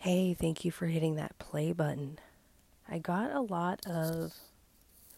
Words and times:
Hey, 0.00 0.32
thank 0.32 0.64
you 0.64 0.70
for 0.70 0.86
hitting 0.86 1.16
that 1.16 1.38
play 1.38 1.72
button. 1.74 2.18
I 2.88 2.96
got 2.96 3.32
a 3.32 3.42
lot 3.42 3.84
of 3.84 4.32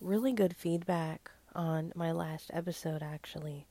really 0.01 0.33
good 0.33 0.56
feedback 0.56 1.31
on 1.54 1.93
my 1.95 2.11
last 2.11 2.51
episode, 2.53 3.01
actually. 3.01 3.69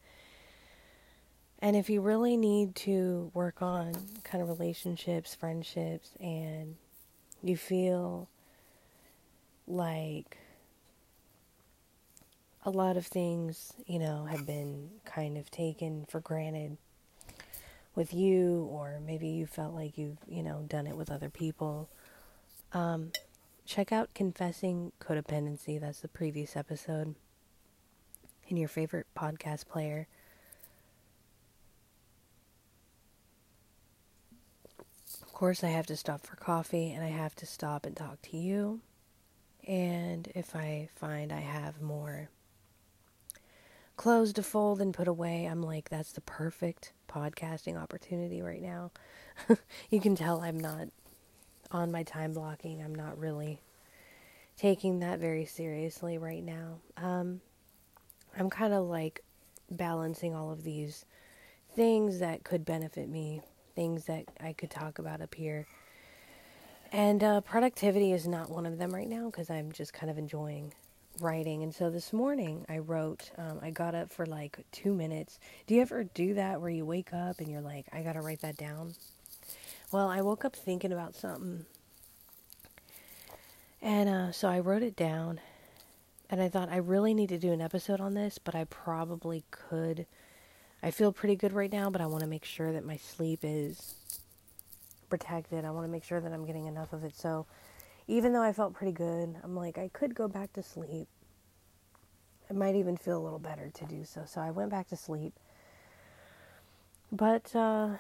And 1.60 1.76
if 1.76 1.90
you 1.90 2.00
really 2.00 2.38
need 2.38 2.76
to 2.76 3.30
work 3.34 3.62
on 3.62 3.94
kind 4.24 4.42
of 4.42 4.48
relationships, 4.48 5.36
friendships, 5.36 6.12
and 6.18 6.78
you 7.44 7.58
feel 7.58 8.30
like 9.68 10.38
a 12.64 12.70
lot 12.70 12.96
of 12.96 13.06
things, 13.06 13.74
you 13.86 14.00
know, 14.00 14.28
have 14.32 14.46
been 14.46 14.92
kind 15.04 15.38
of 15.38 15.52
taken 15.52 16.06
for 16.08 16.22
granted 16.22 16.78
with 17.96 18.14
you, 18.14 18.68
or 18.72 19.00
maybe 19.06 19.28
you 19.28 19.46
felt 19.46 19.74
like 19.74 19.98
you've, 19.98 20.18
you 20.28 20.44
know, 20.44 20.64
done 20.68 20.88
it 20.88 20.96
with 20.96 21.12
other 21.12 21.30
people, 21.30 21.90
um, 22.74 23.12
check 23.66 23.92
out 23.92 24.14
Confessing 24.14 24.92
Codependency. 25.00 25.80
That's 25.80 26.00
the 26.00 26.08
previous 26.08 26.56
episode 26.56 27.16
in 28.48 28.58
your 28.58 28.70
favorite 28.70 29.08
podcast 29.16 29.68
player. 29.68 30.08
Of 35.22 35.34
course, 35.34 35.64
I 35.64 35.70
have 35.70 35.88
to 35.88 35.98
stop 35.98 36.26
for 36.26 36.36
coffee 36.36 36.92
and 36.92 37.04
I 37.04 37.10
have 37.10 37.36
to 37.36 37.46
stop 37.46 37.86
and 37.86 37.96
talk 37.96 38.22
to 38.24 38.38
you. 38.38 38.82
And 39.68 40.28
if 40.34 40.56
I 40.56 40.90
find 40.96 41.32
I 41.32 41.40
have 41.40 41.82
more 41.82 42.30
clothes 43.98 44.34
to 44.34 44.44
fold 44.44 44.82
and 44.82 44.94
put 44.94 45.08
away, 45.08 45.46
I'm 45.46 45.62
like, 45.62 45.90
that's 45.90 46.12
the 46.12 46.22
perfect 46.22 46.94
podcasting 47.12 47.82
opportunity 47.82 48.42
right 48.42 48.62
now. 48.62 48.92
you 49.90 50.00
can 50.00 50.16
tell 50.16 50.42
I'm 50.42 50.60
not 50.60 50.88
on 51.72 51.92
my 51.92 52.04
time 52.04 52.34
blocking. 52.34 52.82
I'm 52.82 52.96
not 52.96 53.18
really 53.18 53.60
taking 54.58 55.00
that 55.00 55.20
very 55.20 55.46
seriously 55.46 56.18
right 56.18 56.44
now. 56.44 56.80
Um, 56.98 57.42
I'm 58.38 58.50
kind 58.50 58.74
of 58.74 58.86
like 58.86 59.24
balancing 59.70 60.36
all 60.36 60.52
of 60.52 60.64
these 60.64 61.06
things 61.76 62.20
that 62.20 62.44
could 62.44 62.66
benefit 62.66 63.10
me, 63.10 63.42
things 63.76 64.06
that 64.06 64.26
I 64.40 64.54
could 64.54 64.70
talk 64.70 65.00
about 65.00 65.22
up 65.22 65.36
here. 65.36 65.66
And 66.92 67.24
uh, 67.24 67.42
productivity 67.42 68.12
is 68.12 68.28
not 68.28 68.50
one 68.50 68.66
of 68.66 68.78
them 68.78 68.94
right 68.94 69.08
now 69.08 69.26
because 69.26 69.50
I'm 69.50 69.72
just 69.72 69.94
kind 69.94 70.10
of 70.10 70.18
enjoying 70.18 70.74
writing. 71.20 71.64
And 71.64 71.74
so 71.74 71.90
this 71.90 72.14
morning 72.14 72.66
I 72.70 72.80
wrote, 72.80 73.32
um, 73.38 73.60
I 73.62 73.72
got 73.72 73.96
up 73.96 74.12
for 74.12 74.26
like 74.26 74.60
two 74.72 74.94
minutes. 74.94 75.40
Do 75.68 75.76
you 75.76 75.82
ever 75.82 76.04
do 76.04 76.34
that 76.36 76.62
where 76.62 76.70
you 76.70 76.86
wake 76.86 77.14
up 77.14 77.40
and 77.40 77.50
you're 77.50 77.62
like, 77.62 77.88
I 77.92 78.02
got 78.02 78.14
to 78.14 78.22
write 78.22 78.42
that 78.42 78.58
down? 78.58 78.96
Well, 79.92 80.08
I 80.08 80.22
woke 80.22 80.46
up 80.46 80.56
thinking 80.56 80.94
about 80.94 81.16
something. 81.16 81.66
And 83.82 84.10
uh, 84.10 84.32
so 84.32 84.48
I 84.48 84.60
wrote 84.60 84.84
it 84.84 84.96
down. 84.96 85.40
And 86.30 86.42
I 86.42 86.48
thought, 86.48 86.70
I 86.70 86.78
really 86.78 87.14
need 87.14 87.30
to 87.30 87.38
do 87.38 87.52
an 87.52 87.60
episode 87.60 88.00
on 88.00 88.14
this, 88.14 88.38
but 88.38 88.56
I 88.56 88.64
probably 88.64 89.44
could. 89.52 90.06
I 90.82 90.90
feel 90.90 91.12
pretty 91.12 91.36
good 91.36 91.52
right 91.52 91.72
now, 91.72 91.90
but 91.90 92.00
I 92.00 92.06
want 92.06 92.22
to 92.22 92.30
make 92.30 92.46
sure 92.46 92.72
that 92.72 92.86
my 92.86 92.96
sleep 92.96 93.40
is 93.44 93.96
protected. 95.10 95.66
I 95.66 95.72
want 95.72 95.86
to 95.86 95.92
make 95.92 96.06
sure 96.06 96.22
that 96.22 96.32
I'm 96.32 96.46
getting 96.46 96.68
enough 96.68 96.94
of 96.94 97.04
it. 97.04 97.18
So 97.18 97.46
even 98.08 98.34
though 98.34 98.42
I 98.42 98.54
felt 98.54 98.74
pretty 98.74 98.92
good, 98.92 99.36
I'm 99.44 99.56
like, 99.56 99.78
I 99.78 99.90
could 99.94 100.16
go 100.16 100.28
back 100.28 100.54
to 100.54 100.64
sleep. 100.64 101.08
It 102.50 102.56
might 102.56 102.76
even 102.76 102.98
feel 102.98 103.18
a 103.18 103.24
little 103.24 103.40
better 103.40 103.70
to 103.74 103.86
do 103.86 104.04
so. 104.04 104.24
So 104.26 104.42
I 104.42 104.52
went 104.52 104.70
back 104.70 104.90
to 104.90 104.98
sleep. 104.98 105.34
But 107.12 107.56
uh, 107.56 107.92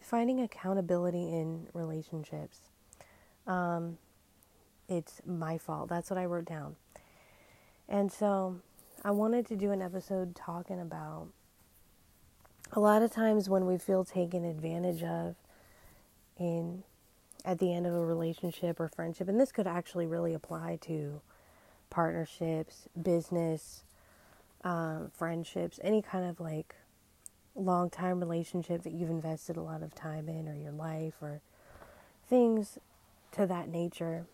finding 0.00 0.40
accountability 0.40 1.32
in 1.32 1.66
relationships, 1.74 2.60
um, 3.46 3.98
it's 4.88 5.20
my 5.26 5.58
fault. 5.58 5.88
That's 5.88 6.10
what 6.10 6.18
I 6.18 6.24
wrote 6.24 6.44
down. 6.44 6.76
And 7.88 8.10
so 8.10 8.56
I 9.04 9.10
wanted 9.10 9.46
to 9.48 9.56
do 9.56 9.70
an 9.70 9.82
episode 9.82 10.34
talking 10.34 10.80
about 10.80 11.28
a 12.72 12.80
lot 12.80 13.02
of 13.02 13.12
times 13.12 13.48
when 13.48 13.66
we 13.66 13.78
feel 13.78 14.04
taken 14.04 14.44
advantage 14.44 15.02
of 15.02 15.36
in 16.38 16.82
at 17.44 17.58
the 17.58 17.72
end 17.72 17.86
of 17.86 17.92
a 17.92 18.04
relationship 18.04 18.80
or 18.80 18.88
friendship, 18.88 19.28
and 19.28 19.38
this 19.38 19.52
could 19.52 19.66
actually 19.66 20.06
really 20.06 20.34
apply 20.34 20.78
to 20.82 21.20
partnerships, 21.90 22.88
business, 23.00 23.84
um, 24.62 25.10
friendships, 25.14 25.78
any 25.82 26.00
kind 26.00 26.24
of 26.24 26.40
like 26.40 26.74
long 27.54 27.90
time 27.90 28.18
relationship 28.18 28.82
that 28.82 28.92
you've 28.92 29.10
invested 29.10 29.56
a 29.56 29.62
lot 29.62 29.82
of 29.82 29.94
time 29.94 30.28
in, 30.28 30.48
or 30.48 30.54
your 30.54 30.72
life, 30.72 31.14
or 31.20 31.40
things 32.28 32.78
to 33.32 33.46
that 33.46 33.68
nature. 33.68 34.26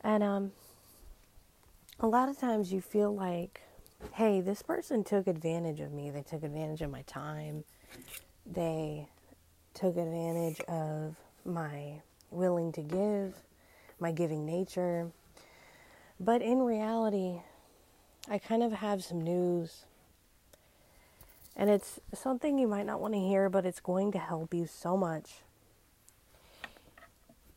And 0.00 0.22
um, 0.22 0.52
a 1.98 2.06
lot 2.06 2.28
of 2.28 2.38
times 2.38 2.72
you 2.72 2.80
feel 2.80 3.14
like, 3.14 3.62
hey, 4.12 4.40
this 4.40 4.62
person 4.62 5.02
took 5.02 5.26
advantage 5.26 5.80
of 5.80 5.92
me. 5.92 6.10
They 6.10 6.22
took 6.22 6.42
advantage 6.42 6.82
of 6.82 6.90
my 6.90 7.02
time. 7.02 7.64
They 8.46 9.08
took 9.72 9.96
advantage 9.96 10.60
of 10.68 11.16
my 11.44 12.02
willing 12.30 12.72
to 12.72 12.82
give, 12.82 13.34
my 14.00 14.12
giving 14.12 14.44
nature. 14.44 15.10
But 16.18 16.42
in 16.42 16.62
reality, 16.62 17.40
I 18.28 18.38
kind 18.38 18.62
of 18.62 18.72
have 18.72 19.04
some 19.04 19.20
news. 19.20 19.84
And 21.56 21.70
it's 21.70 22.00
something 22.12 22.58
you 22.58 22.66
might 22.66 22.86
not 22.86 23.00
want 23.00 23.14
to 23.14 23.20
hear, 23.20 23.48
but 23.48 23.64
it's 23.64 23.80
going 23.80 24.12
to 24.12 24.18
help 24.18 24.52
you 24.52 24.66
so 24.66 24.96
much 24.96 25.42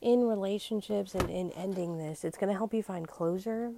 in 0.01 0.27
relationships 0.27 1.15
and 1.15 1.29
in 1.29 1.51
ending 1.51 1.97
this. 1.97 2.23
It's 2.23 2.37
going 2.37 2.51
to 2.51 2.57
help 2.57 2.73
you 2.73 2.83
find 2.83 3.07
closure. 3.07 3.71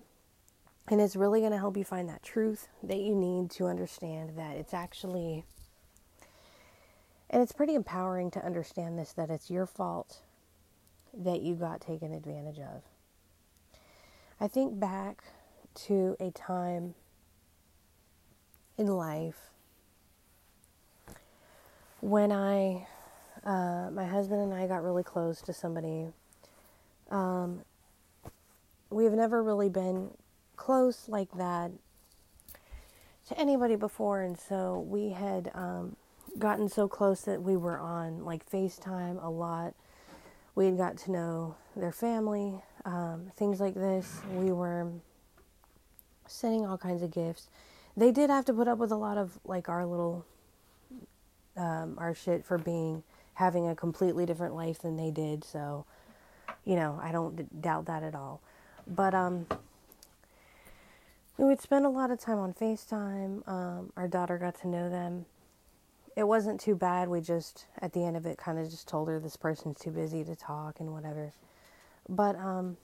And 0.89 0.99
it's 0.99 1.15
really 1.15 1.39
going 1.39 1.51
to 1.51 1.57
help 1.57 1.77
you 1.77 1.83
find 1.83 2.09
that 2.09 2.23
truth 2.23 2.67
that 2.83 2.97
you 2.97 3.15
need 3.15 3.51
to 3.51 3.67
understand 3.67 4.31
that 4.37 4.57
it's 4.57 4.73
actually 4.73 5.45
and 7.29 7.41
it's 7.41 7.51
pretty 7.51 7.75
empowering 7.75 8.31
to 8.31 8.45
understand 8.45 8.97
this 8.97 9.13
that 9.13 9.29
it's 9.29 9.49
your 9.49 9.65
fault 9.65 10.21
that 11.13 11.41
you 11.41 11.55
got 11.55 11.81
taken 11.81 12.13
advantage 12.13 12.59
of. 12.59 12.81
I 14.39 14.47
think 14.47 14.79
back 14.79 15.23
to 15.85 16.15
a 16.19 16.31
time 16.31 16.95
in 18.77 18.87
life 18.87 19.49
when 21.99 22.31
I, 22.31 22.87
uh, 23.43 23.89
my 23.91 24.05
husband 24.05 24.41
and 24.41 24.53
I 24.53 24.67
got 24.67 24.83
really 24.83 25.03
close 25.03 25.41
to 25.41 25.53
somebody. 25.53 26.07
Um, 27.11 27.61
we've 28.89 29.11
never 29.11 29.43
really 29.43 29.69
been 29.69 30.11
close 30.55 31.09
like 31.09 31.31
that 31.37 31.71
to 33.27 33.37
anybody 33.37 33.75
before, 33.75 34.21
and 34.21 34.39
so 34.39 34.79
we 34.87 35.09
had 35.09 35.51
um, 35.53 35.95
gotten 36.37 36.69
so 36.69 36.87
close 36.87 37.21
that 37.21 37.41
we 37.41 37.57
were 37.57 37.79
on 37.79 38.23
like 38.23 38.49
FaceTime 38.49 39.23
a 39.23 39.29
lot. 39.29 39.73
We 40.55 40.65
had 40.65 40.77
got 40.77 40.97
to 40.99 41.11
know 41.11 41.55
their 41.75 41.91
family, 41.91 42.61
um, 42.85 43.31
things 43.35 43.59
like 43.59 43.73
this. 43.73 44.21
We 44.33 44.51
were 44.51 44.91
sending 46.27 46.65
all 46.65 46.77
kinds 46.77 47.01
of 47.01 47.11
gifts. 47.11 47.47
They 47.95 48.11
did 48.11 48.29
have 48.29 48.45
to 48.45 48.53
put 48.53 48.67
up 48.67 48.77
with 48.77 48.91
a 48.91 48.95
lot 48.95 49.17
of 49.17 49.39
like 49.45 49.69
our 49.69 49.85
little, 49.85 50.25
um, 51.57 51.95
our 51.97 52.13
shit 52.13 52.45
for 52.45 52.57
being 52.57 53.03
having 53.35 53.67
a 53.67 53.75
completely 53.75 54.25
different 54.25 54.53
life 54.53 54.79
than 54.79 54.97
they 54.97 55.11
did. 55.11 55.43
So, 55.43 55.85
you 56.65 56.75
know, 56.75 56.99
I 57.01 57.11
don't 57.11 57.35
d- 57.37 57.45
doubt 57.61 57.85
that 57.85 58.03
at 58.03 58.15
all. 58.15 58.41
But 58.85 59.13
um, 59.13 59.47
we 61.37 61.45
would 61.45 61.61
spend 61.61 61.85
a 61.85 61.89
lot 61.89 62.11
of 62.11 62.19
time 62.19 62.37
on 62.37 62.53
FaceTime. 62.53 63.47
Um, 63.47 63.93
our 63.95 64.07
daughter 64.07 64.37
got 64.37 64.59
to 64.61 64.67
know 64.67 64.89
them 64.89 65.25
it 66.19 66.27
wasn't 66.27 66.59
too 66.59 66.75
bad. 66.75 67.07
We 67.07 67.21
just, 67.21 67.65
at 67.81 67.93
the 67.93 68.03
end 68.03 68.17
of 68.17 68.25
it, 68.25 68.37
kind 68.37 68.59
of 68.59 68.69
just 68.69 68.89
told 68.89 69.07
her 69.07 69.21
this 69.21 69.37
person's 69.37 69.79
too 69.79 69.89
busy 69.89 70.21
to 70.25 70.35
talk 70.35 70.81
and 70.81 70.91
whatever. 70.91 71.31
But, 72.09 72.35
um, 72.35 72.75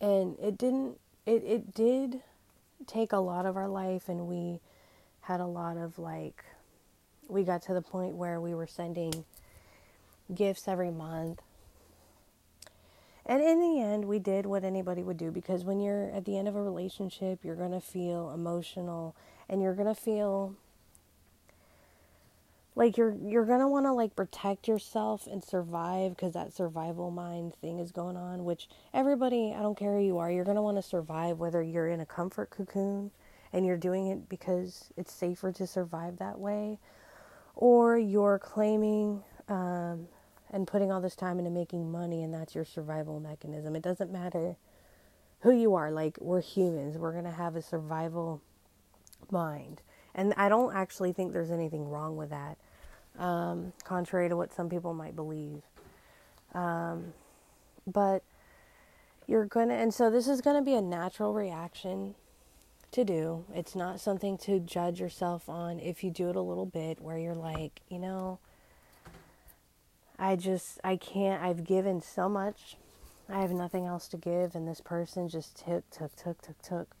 and 0.00 0.34
it 0.42 0.56
didn't, 0.56 0.98
it, 1.26 1.44
it 1.44 1.74
did 1.74 2.22
take 2.86 3.12
a 3.12 3.18
lot 3.18 3.44
of 3.44 3.58
our 3.58 3.68
life, 3.68 4.08
and 4.08 4.26
we 4.26 4.60
had 5.20 5.40
a 5.40 5.46
lot 5.46 5.76
of 5.76 5.98
like, 5.98 6.42
we 7.28 7.44
got 7.44 7.60
to 7.64 7.74
the 7.74 7.82
point 7.82 8.14
where 8.14 8.40
we 8.40 8.54
were 8.54 8.66
sending 8.66 9.26
gifts 10.34 10.66
every 10.66 10.90
month. 10.90 11.42
And 13.26 13.42
in 13.42 13.60
the 13.60 13.82
end, 13.82 14.06
we 14.06 14.18
did 14.18 14.46
what 14.46 14.64
anybody 14.64 15.02
would 15.02 15.18
do 15.18 15.30
because 15.30 15.64
when 15.64 15.80
you're 15.80 16.10
at 16.12 16.24
the 16.24 16.38
end 16.38 16.48
of 16.48 16.56
a 16.56 16.62
relationship, 16.62 17.40
you're 17.44 17.56
going 17.56 17.72
to 17.72 17.80
feel 17.80 18.30
emotional 18.30 19.14
and 19.50 19.60
you're 19.60 19.74
going 19.74 19.94
to 19.94 20.00
feel 20.00 20.54
like 22.74 22.96
you're 22.96 23.16
you're 23.24 23.44
gonna 23.44 23.68
want 23.68 23.86
to 23.86 23.92
like 23.92 24.16
protect 24.16 24.66
yourself 24.66 25.26
and 25.26 25.44
survive 25.44 26.10
because 26.10 26.32
that 26.32 26.52
survival 26.52 27.10
mind 27.10 27.54
thing 27.60 27.78
is 27.78 27.92
going 27.92 28.16
on 28.16 28.44
which 28.44 28.68
everybody 28.92 29.54
i 29.56 29.62
don't 29.62 29.78
care 29.78 29.94
who 29.94 30.04
you 30.04 30.18
are 30.18 30.30
you're 30.30 30.44
gonna 30.44 30.62
want 30.62 30.76
to 30.76 30.82
survive 30.82 31.38
whether 31.38 31.62
you're 31.62 31.88
in 31.88 32.00
a 32.00 32.06
comfort 32.06 32.50
cocoon 32.50 33.10
and 33.52 33.64
you're 33.64 33.76
doing 33.76 34.08
it 34.08 34.28
because 34.28 34.90
it's 34.96 35.12
safer 35.12 35.52
to 35.52 35.66
survive 35.66 36.18
that 36.18 36.38
way 36.38 36.78
or 37.54 37.96
you're 37.96 38.38
claiming 38.38 39.22
um, 39.48 40.08
and 40.50 40.66
putting 40.66 40.90
all 40.92 41.00
this 41.00 41.16
time 41.16 41.38
into 41.38 41.50
making 41.50 41.90
money, 41.90 42.22
and 42.22 42.32
that's 42.32 42.54
your 42.54 42.64
survival 42.64 43.20
mechanism. 43.20 43.76
It 43.76 43.82
doesn't 43.82 44.12
matter 44.12 44.56
who 45.40 45.50
you 45.50 45.74
are. 45.74 45.90
Like, 45.90 46.18
we're 46.20 46.40
humans, 46.40 46.96
we're 46.96 47.12
going 47.12 47.24
to 47.24 47.30
have 47.30 47.56
a 47.56 47.62
survival 47.62 48.42
mind. 49.30 49.82
And 50.14 50.32
I 50.36 50.48
don't 50.48 50.74
actually 50.74 51.12
think 51.12 51.32
there's 51.32 51.50
anything 51.50 51.88
wrong 51.88 52.16
with 52.16 52.30
that, 52.30 52.56
um, 53.18 53.72
contrary 53.84 54.28
to 54.28 54.36
what 54.36 54.52
some 54.52 54.68
people 54.68 54.94
might 54.94 55.16
believe. 55.16 55.62
Um, 56.54 57.12
but 57.86 58.22
you're 59.26 59.46
going 59.46 59.68
to, 59.68 59.74
and 59.74 59.92
so 59.92 60.10
this 60.10 60.28
is 60.28 60.40
going 60.40 60.56
to 60.56 60.62
be 60.62 60.74
a 60.74 60.82
natural 60.82 61.34
reaction 61.34 62.14
to 62.92 63.04
do. 63.04 63.44
It's 63.52 63.74
not 63.74 64.00
something 64.00 64.38
to 64.38 64.60
judge 64.60 65.00
yourself 65.00 65.48
on 65.48 65.80
if 65.80 66.04
you 66.04 66.10
do 66.10 66.30
it 66.30 66.36
a 66.36 66.40
little 66.40 66.66
bit 66.66 67.00
where 67.00 67.18
you're 67.18 67.34
like, 67.34 67.80
you 67.88 67.98
know, 67.98 68.38
I 70.18 70.36
just, 70.36 70.78
I 70.84 70.96
can't, 70.96 71.42
I've 71.42 71.64
given 71.64 72.00
so 72.00 72.28
much. 72.28 72.76
I 73.28 73.40
have 73.40 73.50
nothing 73.50 73.86
else 73.86 74.06
to 74.08 74.16
give, 74.16 74.54
and 74.54 74.68
this 74.68 74.80
person 74.80 75.28
just 75.28 75.64
took, 75.64 75.88
took, 75.90 76.14
took, 76.14 76.40
took, 76.42 76.60
took, 76.62 76.94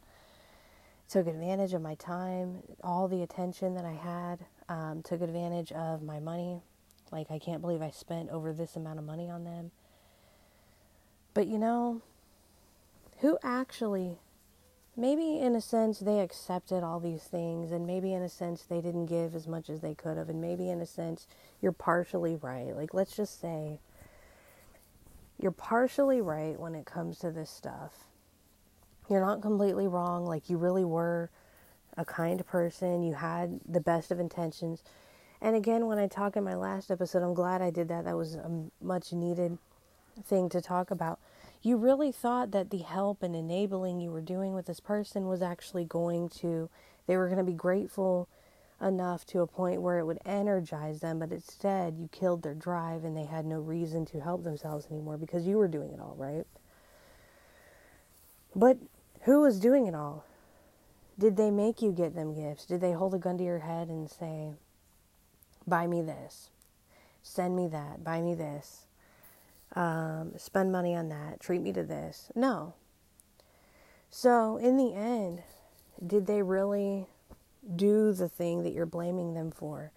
took 1.08 1.26
advantage 1.26 1.74
of 1.74 1.82
my 1.82 1.94
time, 1.94 2.62
all 2.82 3.08
the 3.08 3.22
attention 3.22 3.74
that 3.74 3.84
I 3.84 3.92
had, 3.92 4.46
um, 4.68 5.02
took 5.02 5.20
advantage 5.20 5.72
of 5.72 6.02
my 6.02 6.20
money. 6.20 6.60
Like, 7.12 7.30
I 7.30 7.38
can't 7.38 7.60
believe 7.60 7.82
I 7.82 7.90
spent 7.90 8.30
over 8.30 8.52
this 8.52 8.76
amount 8.76 8.98
of 8.98 9.04
money 9.04 9.30
on 9.30 9.44
them. 9.44 9.70
But 11.34 11.48
you 11.48 11.58
know, 11.58 12.00
who 13.18 13.38
actually 13.42 14.18
maybe 14.96 15.38
in 15.38 15.56
a 15.56 15.60
sense 15.60 15.98
they 15.98 16.20
accepted 16.20 16.82
all 16.82 17.00
these 17.00 17.24
things 17.24 17.72
and 17.72 17.86
maybe 17.86 18.12
in 18.12 18.22
a 18.22 18.28
sense 18.28 18.62
they 18.62 18.80
didn't 18.80 19.06
give 19.06 19.34
as 19.34 19.46
much 19.46 19.68
as 19.68 19.80
they 19.80 19.94
could 19.94 20.16
have 20.16 20.28
and 20.28 20.40
maybe 20.40 20.70
in 20.70 20.80
a 20.80 20.86
sense 20.86 21.26
you're 21.60 21.72
partially 21.72 22.36
right 22.36 22.76
like 22.76 22.94
let's 22.94 23.16
just 23.16 23.40
say 23.40 23.80
you're 25.40 25.50
partially 25.50 26.20
right 26.20 26.60
when 26.60 26.74
it 26.74 26.86
comes 26.86 27.18
to 27.18 27.30
this 27.30 27.50
stuff 27.50 28.06
you're 29.10 29.24
not 29.24 29.42
completely 29.42 29.88
wrong 29.88 30.24
like 30.24 30.48
you 30.48 30.56
really 30.56 30.84
were 30.84 31.28
a 31.96 32.04
kind 32.04 32.44
person 32.46 33.02
you 33.02 33.14
had 33.14 33.60
the 33.68 33.80
best 33.80 34.10
of 34.10 34.18
intentions 34.18 34.82
and 35.40 35.54
again 35.54 35.86
when 35.86 35.98
i 35.98 36.06
talk 36.06 36.36
in 36.36 36.44
my 36.44 36.54
last 36.54 36.90
episode 36.90 37.22
i'm 37.22 37.34
glad 37.34 37.62
i 37.62 37.70
did 37.70 37.88
that 37.88 38.04
that 38.04 38.16
was 38.16 38.34
a 38.34 38.50
much 38.82 39.12
needed 39.12 39.58
thing 40.24 40.48
to 40.48 40.60
talk 40.60 40.90
about 40.90 41.18
you 41.64 41.78
really 41.78 42.12
thought 42.12 42.50
that 42.50 42.68
the 42.68 42.78
help 42.78 43.22
and 43.22 43.34
enabling 43.34 43.98
you 43.98 44.10
were 44.10 44.20
doing 44.20 44.52
with 44.52 44.66
this 44.66 44.80
person 44.80 45.26
was 45.26 45.40
actually 45.40 45.86
going 45.86 46.28
to, 46.28 46.68
they 47.06 47.16
were 47.16 47.26
going 47.26 47.38
to 47.38 47.44
be 47.44 47.54
grateful 47.54 48.28
enough 48.82 49.24
to 49.24 49.40
a 49.40 49.46
point 49.46 49.80
where 49.80 49.98
it 49.98 50.04
would 50.04 50.18
energize 50.26 51.00
them, 51.00 51.18
but 51.18 51.32
instead 51.32 51.96
you 51.98 52.10
killed 52.12 52.42
their 52.42 52.54
drive 52.54 53.02
and 53.02 53.16
they 53.16 53.24
had 53.24 53.46
no 53.46 53.58
reason 53.58 54.04
to 54.04 54.20
help 54.20 54.44
themselves 54.44 54.86
anymore 54.90 55.16
because 55.16 55.46
you 55.46 55.56
were 55.56 55.66
doing 55.66 55.90
it 55.90 56.00
all, 56.00 56.14
right? 56.18 56.46
But 58.54 58.76
who 59.22 59.40
was 59.40 59.58
doing 59.58 59.86
it 59.86 59.94
all? 59.94 60.26
Did 61.18 61.36
they 61.36 61.50
make 61.50 61.80
you 61.80 61.92
get 61.92 62.14
them 62.14 62.34
gifts? 62.34 62.66
Did 62.66 62.80
they 62.80 62.92
hold 62.92 63.14
a 63.14 63.18
gun 63.18 63.38
to 63.38 63.44
your 63.44 63.60
head 63.60 63.88
and 63.88 64.10
say, 64.10 64.52
buy 65.66 65.86
me 65.86 66.02
this, 66.02 66.50
send 67.22 67.56
me 67.56 67.68
that, 67.68 68.02
buy 68.02 68.20
me 68.20 68.34
this? 68.34 68.86
um, 69.74 70.32
spend 70.36 70.72
money 70.72 70.94
on 70.94 71.08
that, 71.08 71.40
treat 71.40 71.60
me 71.60 71.72
to 71.72 71.82
this. 71.82 72.30
No. 72.34 72.74
So, 74.10 74.56
in 74.56 74.76
the 74.76 74.94
end, 74.94 75.42
did 76.04 76.26
they 76.26 76.42
really 76.42 77.06
do 77.74 78.12
the 78.12 78.28
thing 78.28 78.62
that 78.62 78.72
you're 78.72 78.86
blaming 78.86 79.34
them 79.34 79.50
for, 79.50 79.90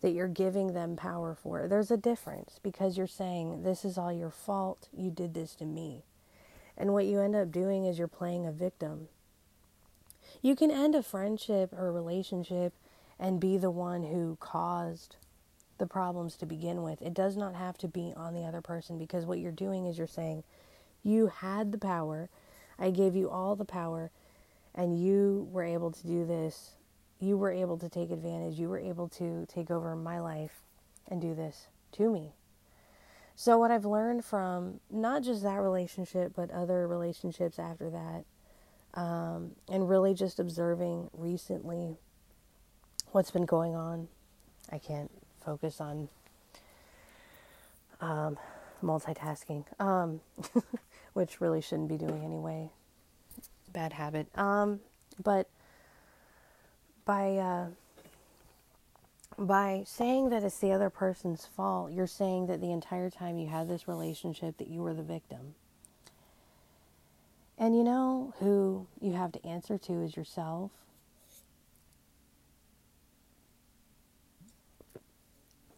that 0.00 0.10
you're 0.10 0.26
giving 0.26 0.72
them 0.72 0.96
power 0.96 1.36
for? 1.40 1.68
There's 1.68 1.90
a 1.90 1.96
difference 1.96 2.58
because 2.62 2.96
you're 2.98 3.06
saying, 3.06 3.62
This 3.62 3.84
is 3.84 3.96
all 3.96 4.12
your 4.12 4.30
fault. 4.30 4.88
You 4.92 5.10
did 5.10 5.34
this 5.34 5.54
to 5.56 5.64
me. 5.64 6.04
And 6.76 6.92
what 6.92 7.06
you 7.06 7.20
end 7.20 7.36
up 7.36 7.52
doing 7.52 7.84
is 7.84 7.98
you're 7.98 8.08
playing 8.08 8.46
a 8.46 8.52
victim. 8.52 9.08
You 10.42 10.56
can 10.56 10.70
end 10.70 10.94
a 10.94 11.02
friendship 11.02 11.72
or 11.72 11.88
a 11.88 11.92
relationship 11.92 12.74
and 13.18 13.40
be 13.40 13.56
the 13.56 13.70
one 13.70 14.02
who 14.02 14.36
caused 14.40 15.16
the 15.78 15.86
problems 15.86 16.36
to 16.36 16.46
begin 16.46 16.82
with. 16.82 17.02
It 17.02 17.14
does 17.14 17.36
not 17.36 17.54
have 17.54 17.78
to 17.78 17.88
be 17.88 18.12
on 18.16 18.34
the 18.34 18.44
other 18.44 18.60
person 18.60 18.98
because 18.98 19.26
what 19.26 19.38
you're 19.38 19.52
doing 19.52 19.86
is 19.86 19.98
you're 19.98 20.06
saying, 20.06 20.44
You 21.02 21.28
had 21.28 21.72
the 21.72 21.78
power, 21.78 22.28
I 22.78 22.90
gave 22.90 23.14
you 23.16 23.30
all 23.30 23.56
the 23.56 23.64
power, 23.64 24.10
and 24.74 25.00
you 25.00 25.48
were 25.50 25.64
able 25.64 25.90
to 25.92 26.06
do 26.06 26.26
this. 26.26 26.72
You 27.20 27.36
were 27.36 27.52
able 27.52 27.78
to 27.78 27.88
take 27.88 28.10
advantage. 28.10 28.58
You 28.58 28.68
were 28.68 28.78
able 28.78 29.08
to 29.10 29.46
take 29.46 29.70
over 29.70 29.94
my 29.94 30.20
life 30.20 30.62
and 31.08 31.20
do 31.20 31.34
this 31.34 31.68
to 31.92 32.10
me. 32.10 32.32
So, 33.36 33.58
what 33.58 33.70
I've 33.70 33.84
learned 33.84 34.24
from 34.24 34.80
not 34.90 35.22
just 35.22 35.42
that 35.42 35.60
relationship, 35.60 36.32
but 36.36 36.50
other 36.50 36.86
relationships 36.86 37.58
after 37.58 37.90
that, 37.90 38.24
um, 38.94 39.52
and 39.68 39.88
really 39.88 40.14
just 40.14 40.38
observing 40.38 41.10
recently 41.16 41.96
what's 43.12 43.30
been 43.30 43.46
going 43.46 43.74
on. 43.74 44.08
I 44.70 44.78
can't 44.78 45.10
focus 45.44 45.80
on 45.80 46.08
um, 48.00 48.38
multitasking, 48.82 49.64
um, 49.80 50.20
which 51.12 51.40
really 51.40 51.60
shouldn't 51.60 51.88
be 51.88 51.96
doing 51.96 52.24
anyway. 52.24 52.70
Bad 53.72 53.92
habit. 53.92 54.26
Um, 54.38 54.80
but 55.22 55.48
by 57.04 57.36
uh, 57.36 57.66
by 59.38 59.82
saying 59.86 60.30
that 60.30 60.44
it's 60.44 60.58
the 60.58 60.72
other 60.72 60.90
person's 60.90 61.46
fault, 61.46 61.92
you're 61.92 62.06
saying 62.06 62.46
that 62.46 62.60
the 62.60 62.70
entire 62.70 63.10
time 63.10 63.36
you 63.36 63.48
had 63.48 63.68
this 63.68 63.88
relationship 63.88 64.58
that 64.58 64.68
you 64.68 64.80
were 64.80 64.94
the 64.94 65.02
victim. 65.02 65.54
And 67.56 67.76
you 67.76 67.84
know 67.84 68.34
who 68.40 68.86
you 69.00 69.12
have 69.12 69.32
to 69.32 69.46
answer 69.46 69.78
to 69.78 70.02
is 70.02 70.16
yourself. 70.16 70.70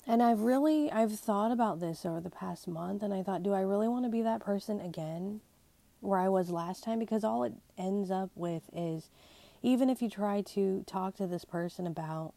And 0.06 0.23
I've 0.23 0.40
really 0.40 0.90
I've 0.90 1.12
thought 1.19 1.50
about 1.50 1.81
this 1.81 2.06
over 2.06 2.20
the 2.20 2.31
past 2.31 2.69
month 2.69 3.02
and 3.02 3.12
I 3.12 3.23
thought, 3.23 3.43
do 3.43 3.52
I 3.52 3.61
really 3.61 3.88
want 3.88 4.05
to 4.05 4.11
be 4.11 4.23
that 4.23 4.40
person 4.40 4.81
again 4.81 5.40
where 6.00 6.19
I 6.19 6.28
was 6.28 6.50
last 6.50 6.84
time 6.84 6.99
because 6.99 7.25
all 7.25 7.43
it 7.43 7.55
ends 7.76 8.11
up 8.11 8.31
with 8.34 8.62
is 8.73 9.11
even 9.62 9.90
if 9.90 10.00
you 10.00 10.08
try 10.08 10.43
to 10.43 10.84
talk 10.87 11.17
to 11.17 11.26
this 11.26 11.44
person 11.44 11.87
about 11.87 12.34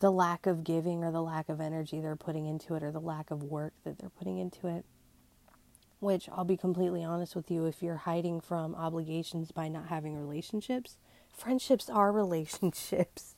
the 0.00 0.10
lack 0.10 0.46
of 0.46 0.64
giving 0.64 1.04
or 1.04 1.12
the 1.12 1.22
lack 1.22 1.48
of 1.48 1.60
energy 1.60 2.00
they're 2.00 2.16
putting 2.16 2.46
into 2.46 2.74
it 2.74 2.82
or 2.82 2.90
the 2.90 3.00
lack 3.00 3.30
of 3.30 3.44
work 3.44 3.72
that 3.84 3.98
they're 3.98 4.10
putting 4.10 4.38
into 4.38 4.66
it, 4.66 4.84
which 6.04 6.28
I'll 6.28 6.44
be 6.44 6.56
completely 6.56 7.02
honest 7.02 7.34
with 7.34 7.50
you, 7.50 7.64
if 7.64 7.82
you're 7.82 7.96
hiding 7.96 8.40
from 8.40 8.74
obligations 8.74 9.50
by 9.50 9.68
not 9.68 9.88
having 9.88 10.14
relationships, 10.14 10.98
friendships 11.32 11.90
are 11.90 12.12
relationships. 12.22 13.34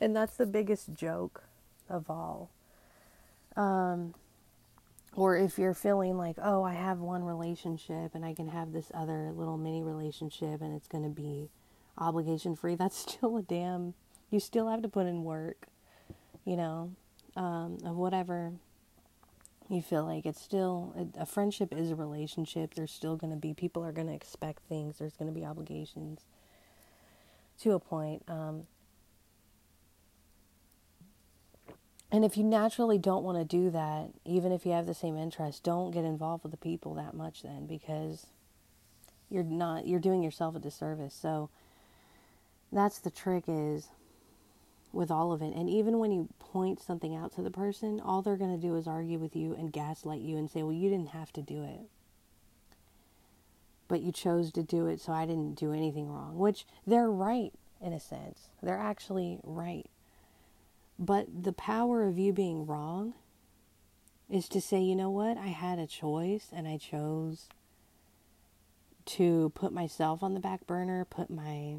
and 0.00 0.14
that's 0.14 0.36
the 0.36 0.46
biggest 0.46 0.92
joke 0.92 1.44
of 1.88 2.10
all. 2.10 2.50
Um, 3.56 4.14
or 5.16 5.36
if 5.36 5.58
you're 5.58 5.74
feeling 5.74 6.18
like, 6.18 6.36
oh, 6.42 6.64
I 6.64 6.74
have 6.74 6.98
one 6.98 7.22
relationship 7.22 8.14
and 8.14 8.24
I 8.24 8.34
can 8.34 8.48
have 8.48 8.72
this 8.72 8.90
other 8.92 9.30
little 9.32 9.56
mini 9.56 9.82
relationship 9.82 10.60
and 10.60 10.74
it's 10.74 10.88
going 10.88 11.04
to 11.04 11.10
be 11.10 11.48
obligation 11.96 12.56
free, 12.56 12.74
that's 12.76 12.98
still 12.98 13.36
a 13.36 13.42
damn, 13.42 13.94
you 14.30 14.40
still 14.40 14.68
have 14.68 14.82
to 14.82 14.88
put 14.88 15.06
in 15.06 15.22
work, 15.22 15.68
you 16.44 16.56
know, 16.56 16.90
um, 17.36 17.78
of 17.84 17.96
whatever 17.96 18.52
you 19.68 19.82
feel 19.82 20.04
like. 20.04 20.26
It's 20.26 20.40
still, 20.40 20.94
a 21.18 21.26
friendship 21.26 21.72
is 21.72 21.90
a 21.90 21.94
relationship. 21.94 22.74
There's 22.74 22.92
still 22.92 23.16
going 23.16 23.32
to 23.32 23.38
be, 23.38 23.54
people 23.54 23.84
are 23.84 23.92
going 23.92 24.08
to 24.08 24.14
expect 24.14 24.62
things, 24.68 24.98
there's 24.98 25.16
going 25.16 25.32
to 25.32 25.38
be 25.38 25.44
obligations 25.44 26.20
to 27.60 27.72
a 27.72 27.78
point. 27.78 28.22
Um, 28.28 28.66
And 32.14 32.24
if 32.24 32.36
you 32.36 32.44
naturally 32.44 32.96
don't 32.96 33.24
want 33.24 33.38
to 33.38 33.44
do 33.44 33.70
that, 33.70 34.10
even 34.24 34.52
if 34.52 34.64
you 34.64 34.70
have 34.70 34.86
the 34.86 34.94
same 34.94 35.16
interest, 35.16 35.64
don't 35.64 35.90
get 35.90 36.04
involved 36.04 36.44
with 36.44 36.52
the 36.52 36.56
people 36.56 36.94
that 36.94 37.12
much 37.12 37.42
then 37.42 37.66
because 37.66 38.26
you're 39.28 39.42
not 39.42 39.88
you're 39.88 39.98
doing 39.98 40.22
yourself 40.22 40.54
a 40.54 40.60
disservice. 40.60 41.12
So 41.12 41.50
that's 42.70 43.00
the 43.00 43.10
trick 43.10 43.46
is 43.48 43.88
with 44.94 45.10
all 45.10 45.32
of 45.32 45.42
it. 45.42 45.54
And 45.54 45.68
even 45.68 45.98
when 45.98 46.12
you 46.12 46.28
point 46.38 46.80
something 46.80 47.14
out 47.14 47.32
to 47.34 47.42
the 47.42 47.50
person, 47.50 48.00
all 48.00 48.22
they're 48.22 48.36
going 48.36 48.54
to 48.54 48.66
do 48.66 48.76
is 48.76 48.86
argue 48.86 49.18
with 49.18 49.34
you 49.36 49.54
and 49.54 49.72
gaslight 49.72 50.20
you 50.20 50.36
and 50.36 50.50
say, 50.50 50.62
"Well, 50.62 50.72
you 50.72 50.90
didn't 50.90 51.10
have 51.10 51.32
to 51.34 51.42
do 51.42 51.62
it." 51.62 51.88
But 53.88 54.00
you 54.00 54.12
chose 54.12 54.50
to 54.52 54.62
do 54.62 54.86
it, 54.86 55.00
so 55.00 55.12
I 55.12 55.26
didn't 55.26 55.54
do 55.54 55.72
anything 55.72 56.10
wrong, 56.10 56.38
which 56.38 56.66
they're 56.86 57.10
right 57.10 57.52
in 57.80 57.92
a 57.92 58.00
sense. 58.00 58.48
They're 58.62 58.78
actually 58.78 59.40
right. 59.44 59.90
But 60.98 61.44
the 61.44 61.52
power 61.52 62.06
of 62.06 62.18
you 62.18 62.32
being 62.32 62.66
wrong 62.66 63.14
is 64.30 64.48
to 64.48 64.60
say, 64.60 64.80
you 64.80 64.96
know 64.96 65.10
what? 65.10 65.36
I 65.36 65.48
had 65.48 65.78
a 65.78 65.86
choice 65.86 66.48
and 66.52 66.66
I 66.66 66.78
chose 66.78 67.48
to 69.06 69.52
put 69.54 69.72
myself 69.72 70.22
on 70.22 70.34
the 70.34 70.40
back 70.40 70.66
burner, 70.66 71.04
put 71.04 71.28
my 71.28 71.76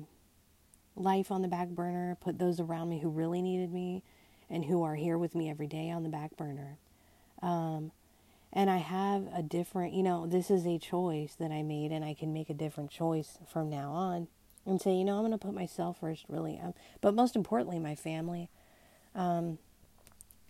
life 0.95 1.31
on 1.31 1.41
the 1.41 1.47
back 1.47 1.69
burner, 1.69 2.17
put 2.21 2.39
those 2.39 2.59
around 2.59 2.89
me 2.89 2.99
who 2.99 3.09
really 3.09 3.41
needed 3.41 3.71
me, 3.71 4.03
and 4.49 4.65
who 4.65 4.83
are 4.83 4.95
here 4.95 5.17
with 5.17 5.35
me 5.35 5.49
every 5.49 5.67
day 5.67 5.89
on 5.89 6.03
the 6.03 6.09
back 6.09 6.35
burner. 6.37 6.77
Um, 7.41 7.91
and 8.53 8.69
I 8.69 8.77
have 8.77 9.27
a 9.33 9.43
different, 9.43 9.93
you 9.93 10.03
know, 10.03 10.27
this 10.27 10.49
is 10.49 10.65
a 10.65 10.77
choice 10.77 11.35
that 11.35 11.51
I 11.51 11.61
made, 11.61 11.91
and 11.91 12.05
I 12.05 12.13
can 12.13 12.33
make 12.33 12.49
a 12.49 12.53
different 12.53 12.91
choice 12.91 13.37
from 13.51 13.69
now 13.69 13.91
on 13.91 14.27
and 14.65 14.81
say, 14.81 14.93
you 14.93 15.03
know, 15.03 15.15
I'm 15.15 15.21
going 15.21 15.31
to 15.31 15.37
put 15.37 15.53
myself 15.53 15.99
first, 15.99 16.25
really. 16.29 16.59
Um, 16.63 16.73
but 17.01 17.13
most 17.13 17.35
importantly, 17.35 17.79
my 17.79 17.95
family. 17.95 18.49
Um, 19.13 19.59